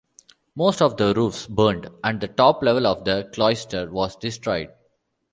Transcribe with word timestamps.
Most 0.55 0.81
of 0.81 0.97
the 0.97 1.13
roofs 1.13 1.45
burned, 1.45 1.87
and 2.03 2.19
the 2.19 2.27
top 2.27 2.63
level 2.63 2.87
of 2.87 3.05
the 3.05 3.29
cloister 3.31 3.91
was 3.91 4.15
destroyed. 4.15 4.69